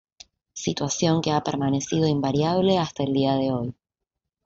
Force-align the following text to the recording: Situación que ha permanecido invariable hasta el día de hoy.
Situación 0.55 1.21
que 1.21 1.29
ha 1.29 1.43
permanecido 1.43 2.07
invariable 2.07 2.79
hasta 2.79 3.03
el 3.03 3.13
día 3.13 3.35
de 3.35 3.51
hoy. 3.51 3.75